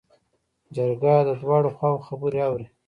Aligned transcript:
جرګه 0.75 1.15
د 1.27 1.29
دواړو 1.41 1.69
خواوو 1.77 2.05
خبرې 2.07 2.39
اوري. 2.47 2.65